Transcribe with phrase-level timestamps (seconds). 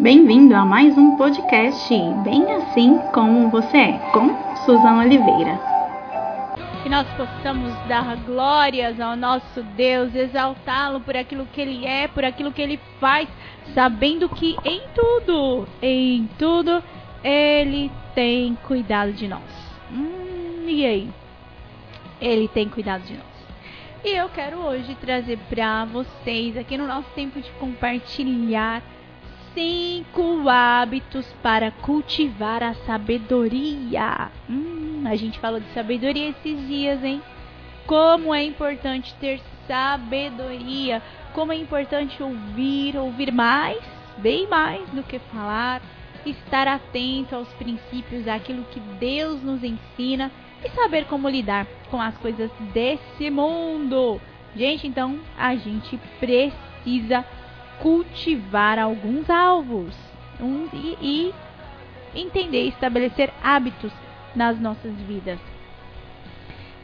[0.00, 1.94] Bem-vindo a mais um podcast
[2.24, 4.34] Bem Assim Como Você É, com
[4.64, 5.60] Suzana Oliveira.
[6.82, 12.24] Que nós possamos dar glórias ao nosso Deus, exaltá-lo por aquilo que ele é, por
[12.24, 13.28] aquilo que ele faz,
[13.74, 16.82] sabendo que em tudo, em tudo,
[17.22, 19.42] ele tem cuidado de nós.
[19.92, 21.10] Hum, e aí?
[22.18, 23.26] Ele tem cuidado de nós.
[24.02, 28.82] E eu quero hoje trazer para vocês, aqui no nosso tempo de compartilhar,
[29.54, 34.30] cinco hábitos para cultivar a sabedoria.
[34.48, 37.22] Hum, a gente falou de sabedoria esses dias, hein?
[37.86, 43.78] Como é importante ter sabedoria, como é importante ouvir, ouvir mais,
[44.18, 45.80] bem mais do que falar,
[46.24, 50.30] estar atento aos princípios, àquilo que Deus nos ensina
[50.64, 54.20] e saber como lidar com as coisas desse mundo.
[54.54, 57.24] Gente, então a gente precisa
[57.80, 59.94] cultivar alguns alvos
[60.40, 61.34] um, e, e
[62.14, 63.92] entender, estabelecer hábitos
[64.34, 65.38] nas nossas vidas.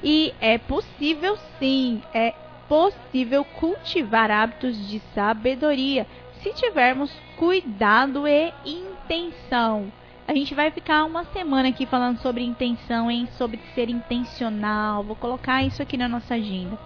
[0.03, 2.35] E é possível sim, é
[2.69, 6.07] possível cultivar hábitos de sabedoria
[6.43, 9.91] se tivermos cuidado e intenção.
[10.29, 13.29] A gente vai ficar uma semana aqui falando sobre intenção, hein?
[13.39, 15.05] Sobre ser intencional.
[15.05, 16.77] Vou colocar isso aqui na nossa agenda.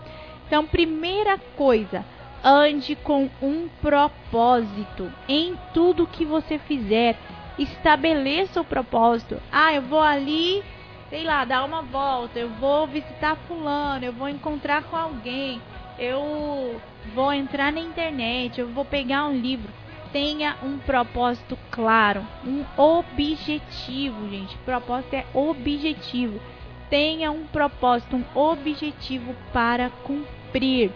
[0.46, 2.04] Então, primeira coisa,
[2.44, 7.16] ande com um propósito em tudo que você fizer.
[7.58, 9.40] Estabeleça o propósito.
[9.52, 10.62] Ah, eu vou ali,
[11.10, 15.60] sei lá, dar uma volta, eu vou visitar fulano, eu vou encontrar com alguém,
[15.98, 16.80] eu
[17.14, 19.70] vou entrar na internet, eu vou pegar um livro.
[20.12, 24.56] Tenha um propósito claro, um objetivo, gente.
[24.58, 26.40] Propósito é objetivo.
[26.88, 30.90] Tenha um propósito, um objetivo para cumprir.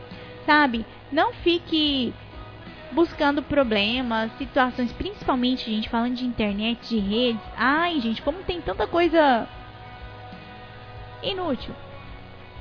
[0.46, 0.84] Sabe?
[1.10, 2.12] Não fique
[2.92, 7.42] buscando problemas, situações, principalmente, gente, falando de internet, de redes.
[7.56, 9.48] Ai, gente, como tem tanta coisa
[11.22, 11.74] inútil,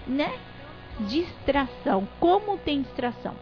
[0.07, 0.33] né?
[1.01, 2.07] Distração.
[2.19, 3.35] Como tem distração?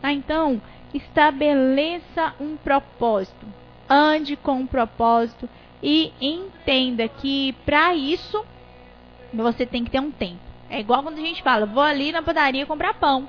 [0.00, 0.12] Tá?
[0.12, 0.60] Então,
[0.92, 3.46] estabeleça um propósito.
[3.88, 5.48] Ande com um propósito
[5.82, 8.44] e entenda que para isso
[9.32, 10.40] você tem que ter um tempo.
[10.70, 13.28] É igual quando a gente fala, vou ali na padaria comprar pão.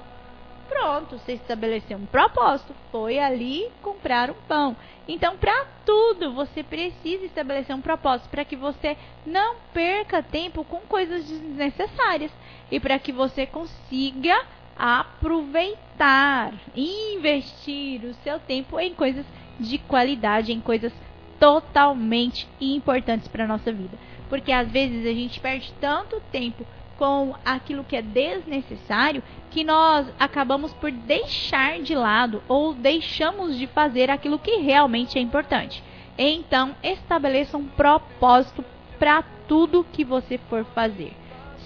[0.74, 4.76] Pronto, você estabeleceu um propósito, foi ali comprar um pão.
[5.08, 10.80] Então, para tudo, você precisa estabelecer um propósito para que você não perca tempo com
[10.80, 12.32] coisas desnecessárias
[12.72, 14.36] e para que você consiga
[14.76, 19.28] aproveitar, investir o seu tempo em coisas
[19.60, 20.92] de qualidade, em coisas
[21.40, 23.96] totalmente importantes para nossa vida.
[24.28, 26.66] Porque às vezes a gente perde tanto tempo
[27.04, 29.22] com aquilo que é desnecessário
[29.52, 35.22] que nós acabamos por deixar de lado ou deixamos de fazer aquilo que realmente é
[35.22, 35.84] importante.
[36.18, 38.64] Então, estabeleça um propósito
[38.98, 41.12] para tudo que você for fazer.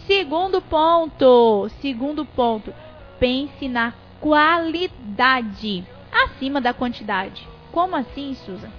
[0.07, 2.73] Segundo ponto, segundo ponto,
[3.19, 7.47] pense na qualidade acima da quantidade.
[7.71, 8.71] Como assim, Susan?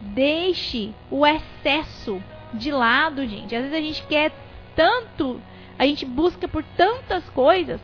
[0.00, 2.22] Deixe o excesso
[2.54, 3.56] de lado, gente.
[3.56, 4.30] Às vezes a gente quer
[4.76, 5.40] tanto,
[5.78, 7.80] a gente busca por tantas coisas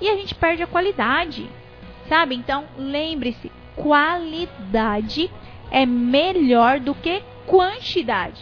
[0.00, 1.48] e a gente perde a qualidade.
[2.08, 2.34] Sabe?
[2.34, 5.30] Então, lembre-se, qualidade
[5.70, 8.40] é melhor do que quantidade.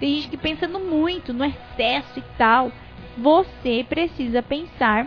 [0.00, 2.72] Tem gente que pensa no muito, no excesso e tal.
[3.16, 5.06] Você precisa pensar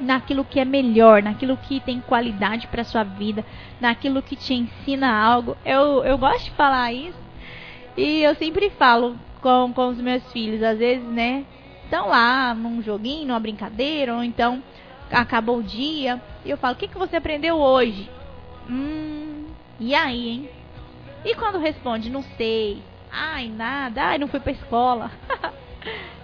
[0.00, 3.44] naquilo que é melhor, naquilo que tem qualidade para sua vida,
[3.80, 5.56] naquilo que te ensina algo.
[5.64, 7.18] Eu, eu gosto de falar isso
[7.96, 11.44] e eu sempre falo com, com os meus filhos, às vezes, né?
[11.92, 14.64] Estão lá num joguinho, numa brincadeira, ou então
[15.10, 18.10] acabou o dia e eu falo: O que, que você aprendeu hoje?
[18.66, 19.48] Hum,
[19.78, 20.50] e aí, hein?
[21.22, 25.12] E quando responde: Não sei, ai, nada, ai, não fui pra escola.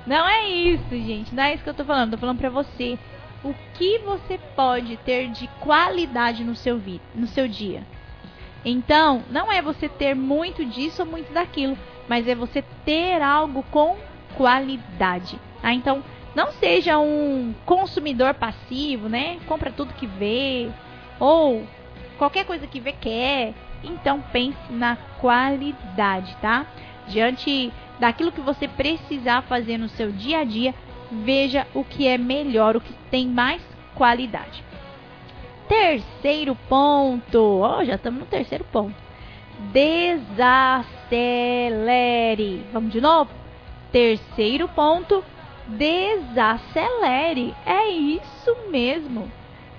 [0.06, 2.98] não é isso, gente, não é isso que eu tô falando, tô falando pra você
[3.44, 7.86] o que você pode ter de qualidade no seu, vi no seu dia.
[8.64, 11.76] Então, não é você ter muito disso ou muito daquilo,
[12.08, 13.98] mas é você ter algo com
[14.34, 15.38] qualidade.
[15.60, 15.72] Tá?
[15.72, 16.02] Então,
[16.34, 19.38] não seja um consumidor passivo, né?
[19.46, 20.70] Compra tudo que vê,
[21.18, 21.66] ou
[22.16, 23.54] qualquer coisa que vê quer.
[23.82, 26.66] Então, pense na qualidade, tá?
[27.08, 30.74] Diante daquilo que você precisar fazer no seu dia a dia,
[31.10, 33.60] veja o que é melhor, o que tem mais
[33.94, 34.62] qualidade.
[35.68, 38.94] Terceiro ponto, oh, já estamos no terceiro ponto.
[39.72, 40.86] Desacelere.
[42.72, 43.30] Vamos de novo?
[43.90, 45.24] Terceiro ponto,
[45.68, 47.54] desacelere.
[47.64, 49.30] É isso mesmo.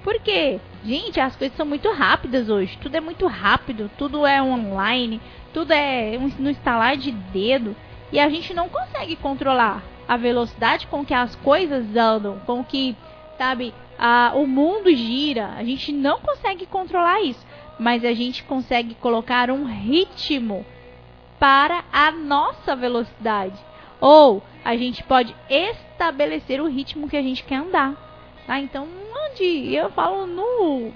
[0.03, 2.77] Porque, gente, as coisas são muito rápidas hoje.
[2.81, 5.19] Tudo é muito rápido, tudo é online,
[5.53, 7.75] tudo é no instalar de dedo.
[8.11, 12.95] E a gente não consegue controlar a velocidade com que as coisas andam, com que,
[13.37, 15.53] sabe, a, o mundo gira.
[15.57, 17.45] A gente não consegue controlar isso.
[17.77, 20.65] Mas a gente consegue colocar um ritmo
[21.39, 23.68] para a nossa velocidade.
[23.99, 27.95] Ou a gente pode estabelecer o ritmo que a gente quer andar.
[28.45, 28.59] Tá?
[28.59, 28.87] Então,
[29.31, 30.91] onde eu falo no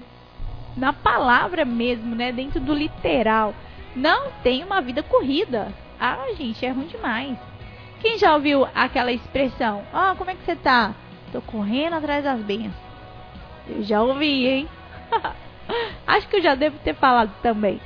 [0.76, 3.54] na palavra mesmo, né, dentro do literal,
[3.94, 5.72] não tem uma vida corrida.
[6.00, 7.38] Ah, gente, é ruim demais.
[8.00, 9.82] Quem já ouviu aquela expressão?
[9.92, 10.94] Ah, oh, como é que você tá?
[11.32, 12.74] Tô correndo atrás das bênçãos.
[13.68, 14.68] Eu já ouvi, hein?
[16.06, 17.80] Acho que eu já devo ter falado também.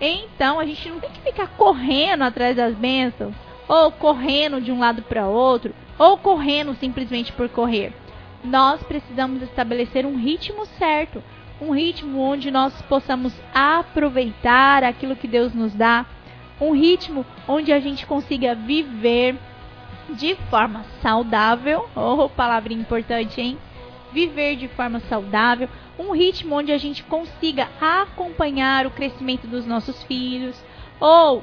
[0.00, 3.34] Então, a gente não tem que ficar correndo atrás das bênçãos,
[3.68, 7.92] ou correndo de um lado para outro, ou correndo simplesmente por correr
[8.44, 11.22] nós precisamos estabelecer um ritmo certo,
[11.60, 16.04] um ritmo onde nós possamos aproveitar aquilo que Deus nos dá,
[16.60, 19.36] um ritmo onde a gente consiga viver
[20.10, 23.58] de forma saudável, oh, palavra importante, hein?
[24.12, 25.68] Viver de forma saudável,
[25.98, 30.60] um ritmo onde a gente consiga acompanhar o crescimento dos nossos filhos
[31.00, 31.42] ou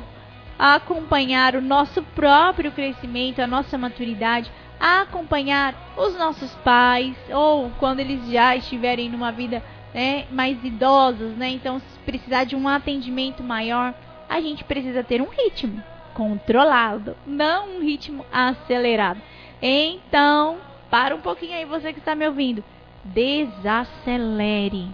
[0.59, 8.01] acompanhar o nosso próprio crescimento, a nossa maturidade, a acompanhar os nossos pais ou quando
[8.01, 9.63] eles já estiverem numa vida
[9.93, 11.49] né, mais idosos, né?
[11.49, 13.93] Então, se precisar de um atendimento maior,
[14.27, 15.81] a gente precisa ter um ritmo
[16.13, 19.21] controlado, não um ritmo acelerado.
[19.61, 20.57] Então,
[20.89, 22.63] para um pouquinho aí você que está me ouvindo,
[23.03, 24.87] desacelere.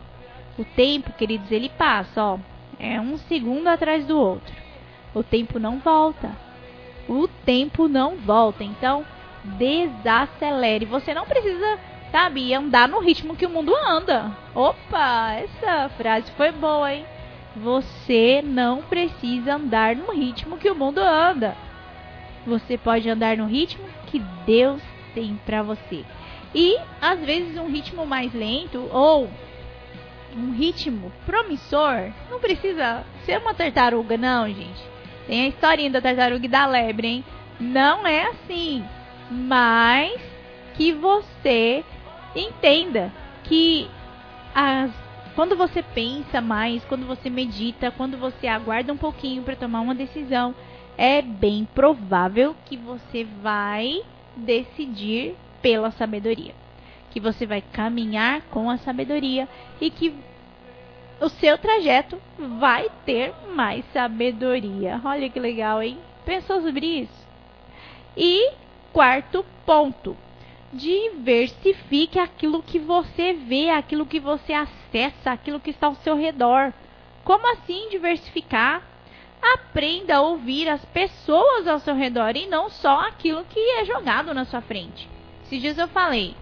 [0.58, 2.40] O tempo, queridos, ele passa, ó,
[2.80, 4.65] é um segundo atrás do outro.
[5.16, 6.36] O tempo não volta.
[7.08, 8.66] O tempo não volta.
[8.66, 9.06] Então,
[9.58, 10.86] desacelere.
[10.86, 11.80] Você não precisa,
[12.12, 14.36] sabe, andar no ritmo que o mundo anda.
[14.54, 17.06] Opa, essa frase foi boa, hein?
[17.56, 21.56] Você não precisa andar no ritmo que o mundo anda.
[22.46, 24.82] Você pode andar no ritmo que Deus
[25.14, 26.04] tem para você.
[26.54, 29.30] E às vezes um ritmo mais lento ou
[30.36, 34.95] um ritmo promissor não precisa ser uma tartaruga, não, gente.
[35.28, 37.26] Tem a historinha da tartaruga e da lebre, hein?
[37.60, 38.84] Não é assim
[39.30, 40.22] mas
[40.76, 41.84] que você
[42.36, 43.12] entenda
[43.44, 43.90] que
[44.54, 44.92] as,
[45.36, 49.96] quando você pensa mais, quando você medita, quando você aguarda um pouquinho para tomar uma
[49.96, 50.54] decisão,
[50.98, 54.02] é bem provável que você vai
[54.36, 56.54] decidir pela sabedoria,
[57.12, 59.48] que você vai caminhar com a sabedoria
[59.80, 60.14] e que
[61.20, 65.02] o seu trajeto vai ter mais sabedoria.
[65.04, 65.98] Olha que legal, hein?
[66.26, 67.28] Pensou sobre isso?
[68.18, 68.52] E
[68.92, 70.16] quarto ponto.
[70.74, 76.74] Diversifique aquilo que você vê, aquilo que você acessa, aquilo que está ao seu redor.
[77.24, 78.82] Como assim diversificar?
[79.42, 84.34] Aprenda a ouvir as pessoas ao seu redor e não só aquilo que é jogado
[84.34, 85.08] na sua frente.
[85.44, 86.36] Esses dias eu falei,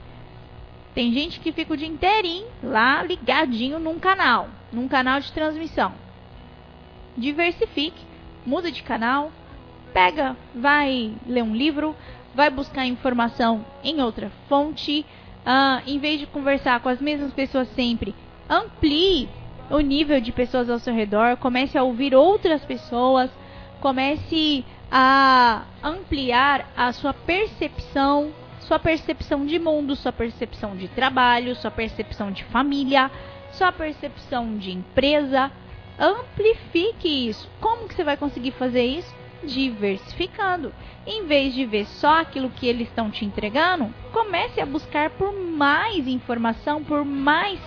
[0.95, 5.93] tem gente que fica o dia inteirinho lá ligadinho num canal, num canal de transmissão.
[7.15, 8.03] Diversifique,
[8.45, 9.31] muda de canal,
[9.93, 11.95] pega, vai ler um livro,
[12.33, 15.05] vai buscar informação em outra fonte,
[15.45, 18.15] uh, em vez de conversar com as mesmas pessoas sempre,
[18.49, 19.29] amplie
[19.69, 23.29] o nível de pessoas ao seu redor, comece a ouvir outras pessoas,
[23.79, 31.71] comece a ampliar a sua percepção, sua percepção de mundo, sua percepção de trabalho, sua
[31.71, 33.09] percepção de família,
[33.53, 35.51] sua percepção de empresa.
[35.97, 37.49] Amplifique isso.
[37.59, 39.23] Como que você vai conseguir fazer isso?
[39.45, 40.73] diversificando.
[41.05, 45.33] Em vez de ver só aquilo que eles estão te entregando, comece a buscar por
[45.33, 47.59] mais informação, por mais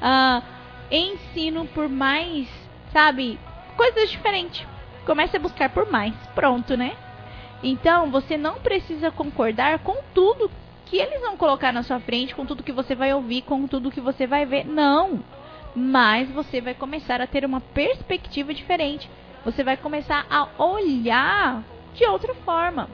[0.00, 0.42] uh,
[0.90, 2.48] ensino, por mais,
[2.92, 3.38] sabe,
[3.76, 4.66] coisas diferentes.
[5.04, 6.14] Comece a buscar por mais.
[6.34, 6.96] Pronto, né?
[7.62, 10.50] Então, você não precisa concordar com tudo
[10.88, 13.90] que eles vão colocar na sua frente, com tudo que você vai ouvir, com tudo
[13.90, 14.64] que você vai ver.
[14.64, 15.22] Não.
[15.74, 19.08] Mas você vai começar a ter uma perspectiva diferente
[19.44, 21.62] você vai começar a olhar
[21.94, 22.88] de outra forma.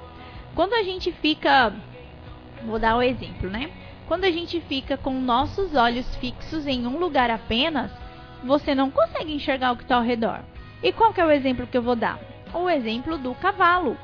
[0.54, 1.72] Quando a gente fica,
[2.64, 3.70] vou dar o um exemplo, né?
[4.06, 7.90] Quando a gente fica com nossos olhos fixos em um lugar apenas,
[8.44, 10.40] você não consegue enxergar o que está ao redor.
[10.82, 12.20] E qual que é o exemplo que eu vou dar?
[12.52, 13.96] O exemplo do cavalo.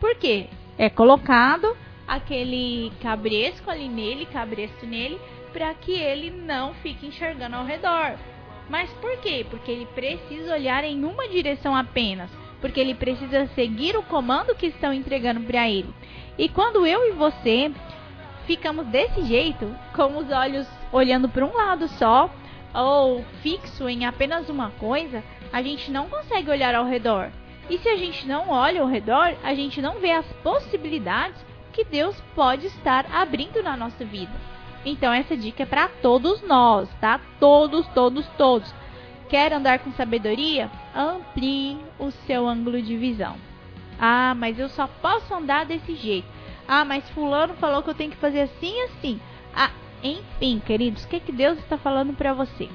[0.00, 0.48] Por quê?
[0.76, 5.18] É colocado aquele cabresco ali nele, cabresto nele,
[5.52, 8.16] para que ele não fique enxergando ao redor.
[8.68, 9.46] Mas por quê?
[9.48, 12.30] Porque ele precisa olhar em uma direção apenas.
[12.60, 15.92] Porque ele precisa seguir o comando que estão entregando para ele.
[16.38, 17.70] E quando eu e você
[18.46, 22.30] ficamos desse jeito, com os olhos olhando para um lado só
[22.74, 27.30] ou fixo em apenas uma coisa, a gente não consegue olhar ao redor.
[27.70, 31.40] E se a gente não olha ao redor, a gente não vê as possibilidades
[31.74, 34.32] que Deus pode estar abrindo na nossa vida.
[34.86, 37.20] Então essa dica é para todos nós, tá?
[37.40, 38.72] Todos, todos, todos.
[39.28, 40.70] Quer andar com sabedoria?
[40.94, 43.36] Amplie o seu ângulo de visão.
[43.98, 46.28] Ah, mas eu só posso andar desse jeito.
[46.68, 49.20] Ah, mas fulano falou que eu tenho que fazer assim assim.
[49.54, 49.70] Ah,
[50.02, 52.68] enfim, queridos, o que, que Deus está falando para você?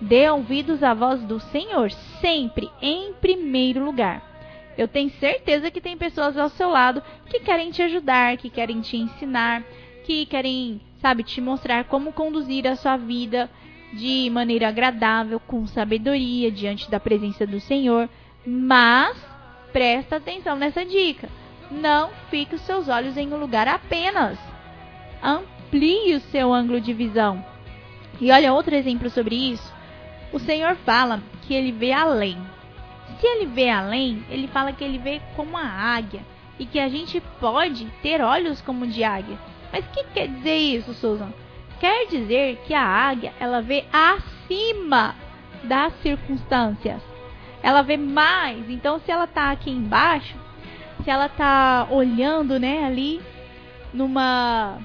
[0.00, 4.31] Dê ouvidos à voz do Senhor, sempre em primeiro lugar.
[4.76, 8.80] Eu tenho certeza que tem pessoas ao seu lado que querem te ajudar, que querem
[8.80, 9.62] te ensinar,
[10.04, 13.50] que querem, sabe, te mostrar como conduzir a sua vida
[13.92, 18.08] de maneira agradável, com sabedoria, diante da presença do Senhor.
[18.46, 19.16] Mas
[19.72, 21.28] presta atenção nessa dica.
[21.70, 24.38] Não fique os seus olhos em um lugar apenas.
[25.22, 27.44] Amplie o seu ângulo de visão.
[28.20, 29.72] E olha outro exemplo sobre isso.
[30.32, 32.38] O Senhor fala que ele vê além.
[33.20, 36.20] Se ele vê além, ele fala que ele vê como a águia
[36.58, 39.38] e que a gente pode ter olhos como de águia.
[39.72, 41.32] Mas o que quer dizer isso, Susan?
[41.80, 45.14] Quer dizer que a águia ela vê acima
[45.64, 47.00] das circunstâncias.
[47.62, 48.68] Ela vê mais.
[48.68, 50.36] Então, se ela está aqui embaixo,
[51.02, 53.20] se ela está olhando, né, ali
[53.92, 54.78] numa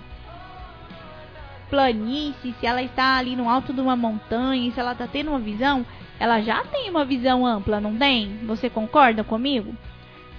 [1.69, 5.39] planície, se ela está ali no alto de uma montanha, se ela está tendo uma
[5.39, 5.85] visão,
[6.19, 8.39] ela já tem uma visão ampla, não tem?
[8.45, 9.75] Você concorda comigo?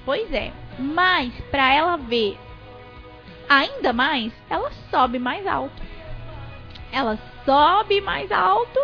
[0.05, 0.53] Pois é.
[0.79, 2.39] Mas para ela ver
[3.49, 5.83] ainda mais, ela sobe mais alto.
[6.93, 8.81] Ela sobe mais alto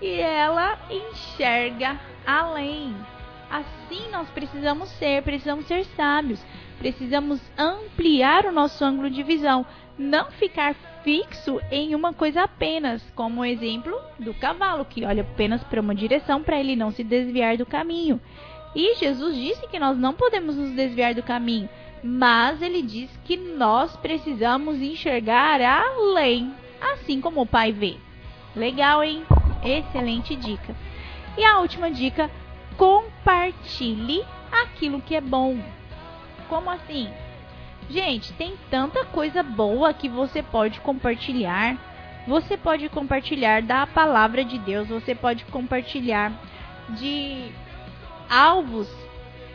[0.00, 2.94] e ela enxerga além.
[3.50, 6.44] Assim nós precisamos ser, precisamos ser sábios,
[6.78, 9.64] precisamos ampliar o nosso ângulo de visão,
[9.98, 10.74] não ficar
[11.08, 15.94] fixo em uma coisa apenas, como o exemplo do cavalo que olha apenas para uma
[15.94, 18.20] direção para ele não se desviar do caminho.
[18.76, 21.66] E Jesus disse que nós não podemos nos desviar do caminho,
[22.04, 26.52] mas ele diz que nós precisamos enxergar além,
[26.92, 27.96] assim como o Pai vê.
[28.54, 29.22] Legal, hein?
[29.64, 30.76] Excelente dica.
[31.38, 32.30] E a última dica:
[32.76, 34.22] compartilhe
[34.52, 35.56] aquilo que é bom.
[36.50, 37.08] Como assim?
[37.90, 41.76] Gente, tem tanta coisa boa que você pode compartilhar.
[42.26, 46.32] Você pode compartilhar da palavra de Deus, você pode compartilhar
[46.90, 47.50] de
[48.28, 48.88] alvos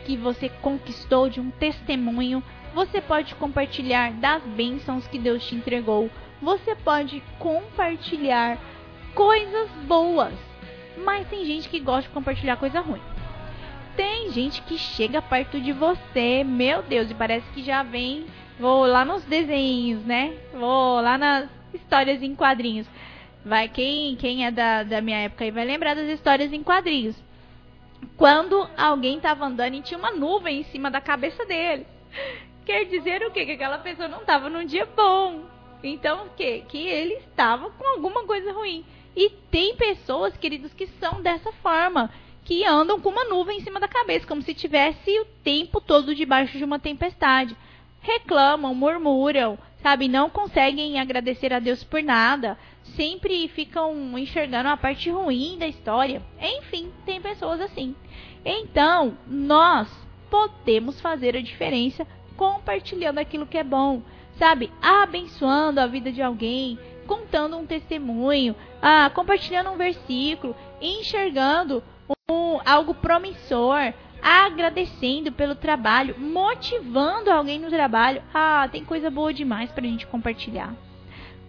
[0.04, 2.42] que você conquistou, de um testemunho.
[2.74, 6.10] Você pode compartilhar das bênçãos que Deus te entregou.
[6.42, 8.58] Você pode compartilhar
[9.14, 10.34] coisas boas.
[10.96, 13.00] Mas tem gente que gosta de compartilhar coisa ruim.
[13.96, 18.26] Tem gente que chega perto de você, meu Deus, e parece que já vem.
[18.58, 20.36] Vou lá nos desenhos, né?
[20.52, 22.88] Vou lá nas histórias em quadrinhos.
[23.44, 27.16] Vai, quem, quem é da, da minha época aí vai lembrar das histórias em quadrinhos.
[28.16, 31.86] Quando alguém estava andando e tinha uma nuvem em cima da cabeça dele.
[32.64, 33.44] Quer dizer o quê?
[33.44, 35.44] Que aquela pessoa não estava num dia bom.
[35.82, 36.64] Então, o quê?
[36.66, 38.84] Que ele estava com alguma coisa ruim.
[39.14, 42.10] E tem pessoas, queridos, que são dessa forma
[42.44, 46.14] que andam com uma nuvem em cima da cabeça, como se tivesse o tempo todo
[46.14, 47.56] debaixo de uma tempestade.
[48.00, 50.08] Reclamam, murmuram, sabe?
[50.08, 52.58] Não conseguem agradecer a Deus por nada.
[52.96, 56.22] Sempre ficam enxergando a parte ruim da história.
[56.38, 57.96] Enfim, tem pessoas assim.
[58.44, 59.88] Então, nós
[60.30, 64.02] podemos fazer a diferença compartilhando aquilo que é bom,
[64.38, 64.70] sabe?
[64.82, 71.82] Abençoando a vida de alguém, contando um testemunho, ah, compartilhando um versículo, enxergando
[72.30, 78.22] um, algo promissor, agradecendo pelo trabalho, motivando alguém no trabalho.
[78.32, 80.74] Ah, tem coisa boa demais para a gente compartilhar.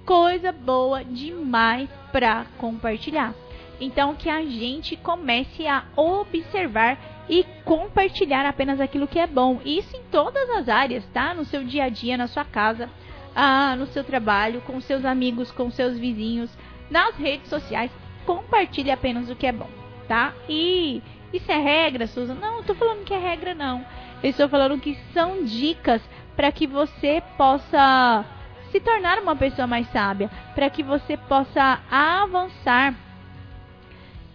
[0.05, 3.33] Coisa boa demais para compartilhar.
[3.79, 6.97] Então que a gente comece a observar
[7.29, 9.61] e compartilhar apenas aquilo que é bom.
[9.63, 11.33] Isso em todas as áreas, tá?
[11.33, 12.89] No seu dia a dia, na sua casa,
[13.33, 16.51] ah, no seu trabalho, com seus amigos, com seus vizinhos,
[16.89, 17.91] nas redes sociais.
[18.25, 20.33] Compartilhe apenas o que é bom tá?
[20.47, 21.01] E
[21.33, 22.35] isso é regra, Susan?
[22.35, 23.85] Não, eu tô falando que é regra não.
[24.23, 26.01] Eu estou falando que são dicas
[26.35, 28.25] para que você possa
[28.71, 32.95] se tornar uma pessoa mais sábia, para que você possa avançar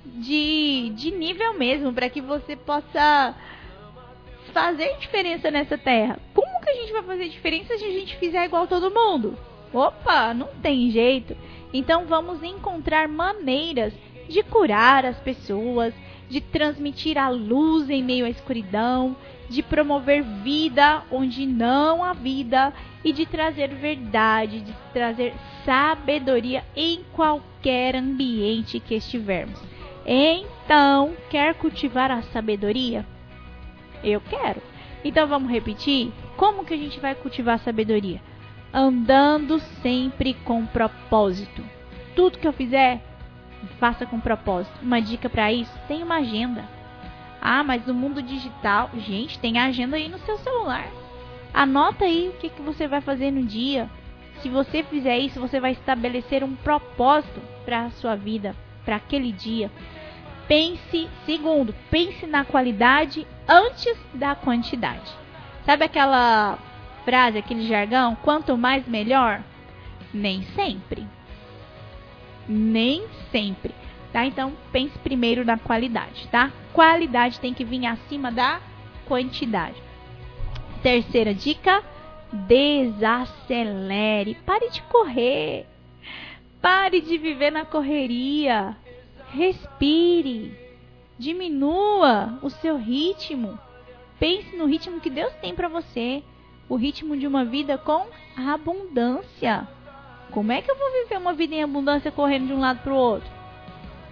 [0.05, 3.35] de, de nível mesmo, para que você possa
[4.53, 6.19] fazer diferença nessa terra.
[6.35, 9.39] Como que a gente vai fazer diferença se a gente fizer igual todo mundo?
[9.73, 11.37] Opa, não tem jeito.
[11.73, 13.93] Então vamos encontrar maneiras
[14.31, 15.93] de curar as pessoas,
[16.29, 19.17] de transmitir a luz em meio à escuridão,
[19.49, 22.73] de promover vida onde não há vida
[23.05, 25.35] e de trazer verdade, de trazer
[25.65, 29.61] sabedoria em qualquer ambiente que estivermos.
[30.07, 33.05] Então, quer cultivar a sabedoria?
[34.03, 34.63] Eu quero.
[35.05, 36.13] Então vamos repetir?
[36.37, 38.23] Como que a gente vai cultivar a sabedoria?
[38.73, 41.63] Andando sempre com propósito.
[42.15, 43.03] Tudo que eu fizer,
[43.79, 44.79] faça com propósito.
[44.83, 46.65] Uma dica para isso: tem uma agenda.
[47.41, 50.87] Ah, mas no mundo digital, gente, tem agenda aí no seu celular.
[51.53, 53.89] Anota aí o que, que você vai fazer no dia.
[54.43, 59.33] Se você fizer isso, você vai estabelecer um propósito para a sua vida, para aquele
[59.33, 59.71] dia.
[60.47, 65.13] Pense, segundo, pense na qualidade antes da quantidade.
[65.65, 66.59] Sabe aquela
[67.05, 68.17] frase, aquele jargão?
[68.17, 69.43] Quanto mais melhor?
[70.13, 71.07] Nem sempre.
[72.49, 73.75] Nem sempre.
[74.13, 74.27] Tá?
[74.27, 76.51] Então pense primeiro na qualidade, tá?
[76.73, 78.61] Qualidade tem que vir acima da
[79.07, 79.81] quantidade.
[80.83, 81.85] Terceira dica:
[82.33, 84.37] desacelere.
[84.47, 85.67] Pare de correr.
[86.61, 88.77] Pare de viver na correria.
[89.29, 90.57] Respire.
[91.19, 93.59] Diminua o seu ritmo.
[94.19, 96.23] Pense no ritmo que Deus tem para você.
[96.69, 98.07] O ritmo de uma vida com
[98.37, 99.67] abundância.
[100.31, 102.93] Como é que eu vou viver uma vida em abundância correndo de um lado para
[102.93, 103.29] o outro?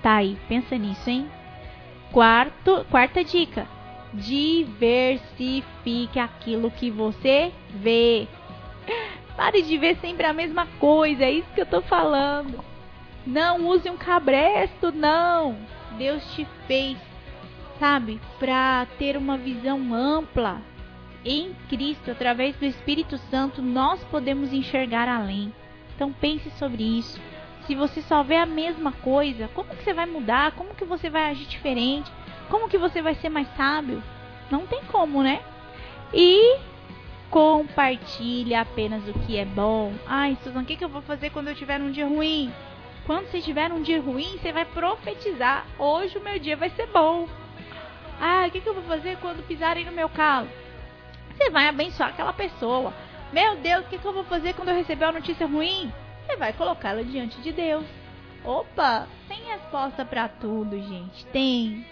[0.03, 1.31] Tá aí, pensa nisso, hein?
[2.13, 3.67] Quarto, quarta dica:
[4.13, 8.27] diversifique aquilo que você vê.
[9.37, 12.65] Pare de ver sempre a mesma coisa, é isso que eu tô falando.
[13.27, 15.57] Não use um cabresto, não.
[15.99, 16.97] Deus te fez,
[17.79, 20.61] sabe, para ter uma visão ampla.
[21.25, 25.53] Em Cristo, através do Espírito Santo, nós podemos enxergar além.
[25.99, 27.21] Então pense sobre isso.
[27.67, 30.53] Se você só vê a mesma coisa, como que você vai mudar?
[30.53, 32.09] Como que você vai agir diferente?
[32.49, 34.01] Como que você vai ser mais sábio?
[34.49, 35.41] Não tem como, né?
[36.15, 36.57] E
[37.31, 39.93] compartilhe apenas o que é bom.
[40.07, 42.55] Ai, Susan, o que, que eu vou fazer quando eu tiver um dia ruim?
[43.05, 45.67] Quando você tiver um dia ruim, você vai profetizar.
[45.81, 47.27] Hoje o meu dia vai ser bom.
[48.21, 50.49] Ah, o que, que eu vou fazer quando pisarem no meu calo?
[51.37, 52.95] Você vai abençoar aquela pessoa.
[53.33, 55.93] Meu Deus, o que, que eu vou fazer quando eu receber uma notícia ruim?
[56.27, 57.85] Você vai colocá-la diante de Deus.
[58.45, 61.27] Opa, tem resposta para tudo, gente.
[61.27, 61.85] Tem.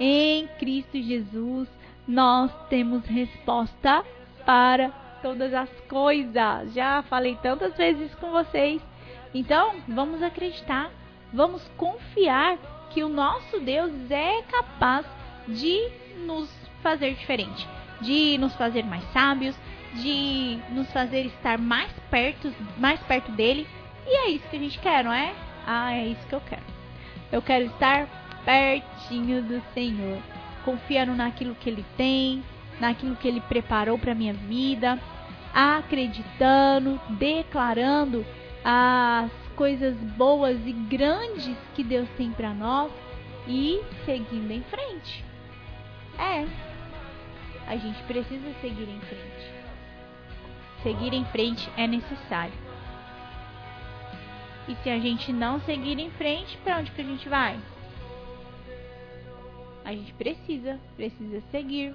[0.00, 1.68] Em Cristo Jesus,
[2.06, 4.02] nós temos resposta
[4.46, 4.88] para
[5.22, 6.72] todas as coisas.
[6.72, 8.80] Já falei tantas vezes com vocês.
[9.34, 10.90] Então, vamos acreditar,
[11.32, 12.56] vamos confiar
[12.90, 15.04] que o nosso Deus é capaz
[15.46, 15.90] de
[16.24, 16.50] nos
[16.82, 17.68] fazer diferente,
[18.00, 19.54] de nos fazer mais sábios,
[19.94, 23.66] de nos fazer estar mais perto, mais perto dele.
[24.06, 25.34] E é isso que a gente quer, não é?
[25.66, 26.62] Ah, é isso que eu quero.
[27.30, 28.08] Eu quero estar
[28.44, 30.18] pertinho do Senhor,
[30.64, 32.42] confiando naquilo que ele tem,
[32.80, 34.98] naquilo que ele preparou para minha vida,
[35.52, 38.24] acreditando, declarando
[38.64, 42.92] as coisas boas e grandes que Deus tem para nós
[43.46, 45.24] e seguindo em frente.
[46.18, 46.46] É,
[47.66, 49.57] a gente precisa seguir em frente.
[50.82, 52.54] Seguir em frente é necessário.
[54.68, 57.58] E se a gente não seguir em frente, para onde que a gente vai?
[59.84, 61.94] A gente precisa, precisa seguir.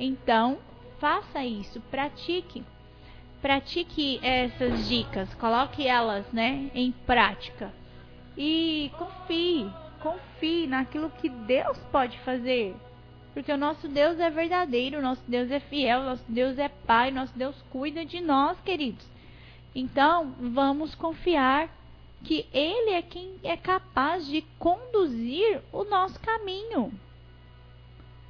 [0.00, 0.58] Então,
[0.98, 2.64] faça isso, pratique.
[3.42, 7.70] Pratique essas dicas, coloque elas, né, em prática.
[8.38, 9.70] E confie,
[10.00, 12.74] confie naquilo que Deus pode fazer.
[13.34, 16.68] Porque o nosso Deus é verdadeiro, o nosso Deus é fiel, o nosso Deus é
[16.68, 19.04] Pai, o nosso Deus cuida de nós, queridos.
[19.74, 21.68] Então, vamos confiar
[22.22, 26.92] que Ele é quem é capaz de conduzir o nosso caminho.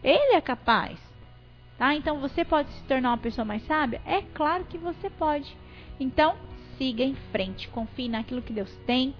[0.02, 0.98] Ele é capaz.
[1.76, 1.94] Tá?
[1.94, 4.00] Então, você pode se tornar uma pessoa mais sábia?
[4.06, 5.54] É claro que você pode.
[6.00, 6.34] Então,
[6.78, 9.14] siga em frente, confie naquilo que Deus tem.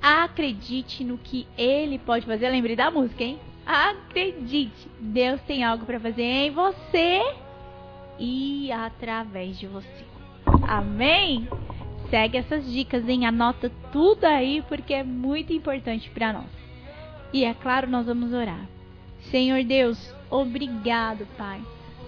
[0.00, 2.48] Acredite no que Ele pode fazer.
[2.48, 3.38] Lembre da música, hein?
[3.66, 7.22] Acredite, Deus tem algo para fazer em você
[8.18, 10.04] e através de você.
[10.68, 11.48] Amém?
[12.10, 13.26] Segue essas dicas, hein?
[13.26, 16.50] Anota tudo aí porque é muito importante para nós.
[17.32, 18.68] E é claro, nós vamos orar.
[19.30, 21.60] Senhor Deus, obrigado, Pai.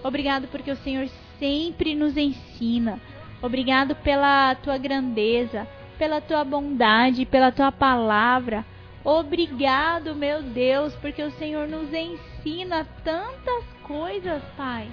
[0.03, 3.01] Obrigado porque o Senhor sempre nos ensina.
[3.41, 5.67] Obrigado pela tua grandeza,
[5.97, 8.65] pela tua bondade, pela tua palavra.
[9.03, 14.89] Obrigado, meu Deus, porque o Senhor nos ensina tantas coisas, Pai.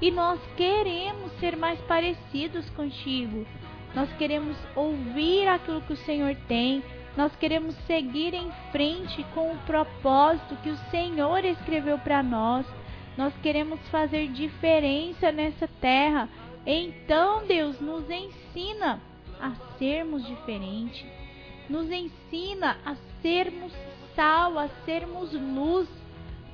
[0.00, 3.46] E nós queremos ser mais parecidos contigo.
[3.94, 6.82] Nós queremos ouvir aquilo que o Senhor tem,
[7.16, 12.66] Nós queremos seguir em frente com o propósito que o Senhor escreveu para nós.
[13.16, 16.28] Nós queremos fazer diferença nessa terra.
[16.66, 19.00] Então, Deus nos ensina
[19.40, 21.06] a sermos diferentes.
[21.68, 23.72] Nos ensina a sermos
[24.14, 25.88] sal, a sermos luz.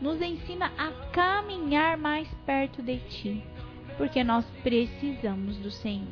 [0.01, 3.45] Nos ensina a caminhar mais perto de Ti,
[3.97, 6.09] porque nós precisamos do Senhor.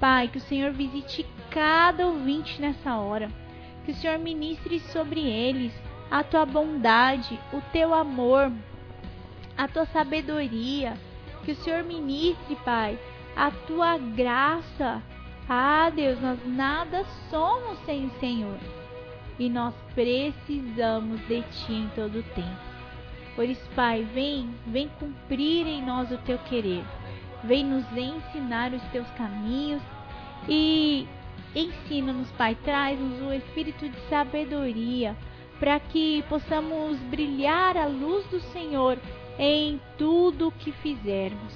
[0.00, 3.30] Pai, que o Senhor visite cada ouvinte nessa hora.
[3.84, 5.72] Que o Senhor ministre sobre eles
[6.10, 8.50] a tua bondade, o teu amor,
[9.56, 10.94] a tua sabedoria.
[11.44, 12.98] Que o Senhor ministre, Pai,
[13.36, 15.02] a tua graça.
[15.48, 18.58] Ah, Deus, nós nada somos sem o Senhor.
[19.38, 22.72] E nós precisamos de Ti em todo o tempo.
[23.34, 26.84] Por isso, Pai, vem, vem cumprir em nós o teu querer.
[27.44, 29.82] Vem nos ensinar os teus caminhos
[30.48, 31.08] e
[31.54, 35.16] ensina-nos, Pai, traz-nos o espírito de sabedoria
[35.58, 38.98] para que possamos brilhar a luz do Senhor
[39.38, 41.54] em tudo o que fizermos.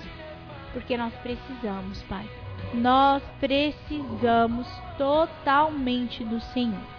[0.73, 2.29] Porque nós precisamos, Pai.
[2.75, 4.67] Nós precisamos
[4.99, 6.97] totalmente do Senhor.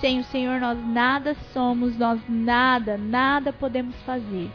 [0.00, 4.50] Sem o Senhor nós nada somos, nós nada, nada podemos fazer.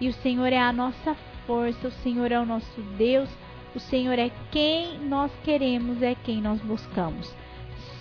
[0.00, 1.14] E o Senhor é a nossa
[1.46, 3.28] força, o Senhor é o nosso Deus,
[3.74, 7.32] o Senhor é quem nós queremos, é quem nós buscamos.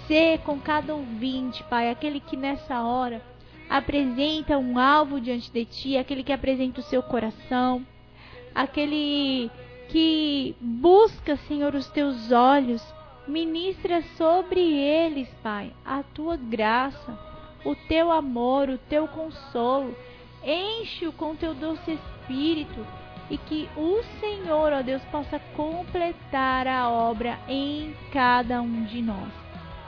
[0.08, 3.22] Ser com cada ouvinte, Pai, aquele que nessa hora
[3.70, 7.86] apresenta um alvo diante de Ti, aquele que apresenta o seu coração,
[8.54, 9.50] aquele
[9.92, 12.82] que busca, Senhor, os Teus olhos,
[13.28, 17.20] ministra sobre eles, Pai, a Tua graça,
[17.66, 19.94] o Teu amor, o Teu consolo.
[20.44, 22.86] Enche-o com Teu doce Espírito
[23.30, 29.32] e que o Senhor, ó Deus, possa completar a obra em cada um de nós.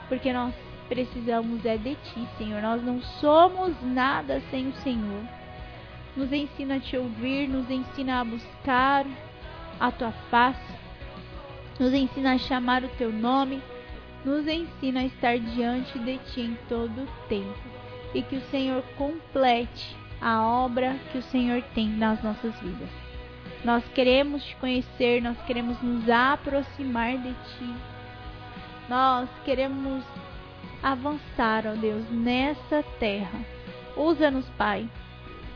[0.08, 0.54] Porque nós
[0.88, 2.60] precisamos é de Ti, Senhor.
[2.60, 5.22] Nós não somos nada sem o Senhor.
[6.14, 9.06] Nos ensina a Te ouvir, nos ensina a buscar
[9.80, 10.74] a Tua face,
[11.78, 13.62] nos ensina a chamar o Teu nome,
[14.24, 17.54] nos ensina a estar diante de Ti em todo o tempo.
[18.14, 22.88] E que o Senhor complete a obra que o Senhor tem nas nossas vidas.
[23.64, 27.74] Nós queremos te conhecer, nós queremos nos aproximar de ti.
[28.88, 30.04] Nós queremos
[30.82, 33.40] avançar, ó Deus, nessa terra.
[33.96, 34.88] Usa-nos, Pai,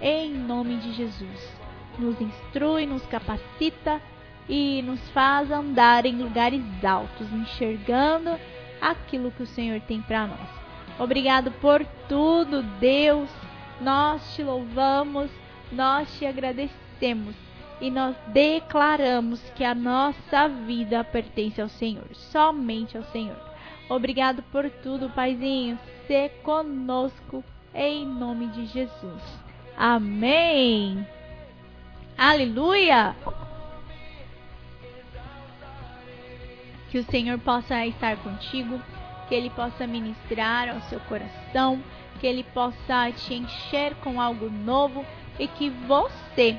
[0.01, 1.58] em nome de Jesus.
[1.99, 4.01] Nos instrui, nos capacita
[4.49, 8.39] e nos faz andar em lugares altos, enxergando
[8.81, 10.49] aquilo que o Senhor tem para nós.
[10.99, 13.29] Obrigado por tudo, Deus.
[13.81, 15.31] Nós te louvamos,
[15.71, 17.35] nós te agradecemos
[17.81, 23.39] e nós declaramos que a nossa vida pertence ao Senhor, somente ao Senhor.
[23.89, 25.79] Obrigado por tudo, Paizinho.
[26.07, 29.23] Se conosco em nome de Jesus.
[29.77, 31.07] Amém.
[32.19, 33.15] Aleluia.
[36.91, 38.83] Que o Senhor possa estar contigo,
[39.29, 41.81] que Ele possa ministrar ao seu coração,
[42.19, 45.07] que Ele possa te encher com algo novo
[45.39, 46.59] e que você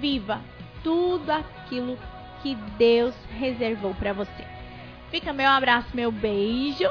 [0.00, 0.40] viva
[0.82, 1.98] tudo aquilo
[2.42, 4.46] que Deus reservou para você.
[5.10, 6.88] Fica meu abraço, meu beijo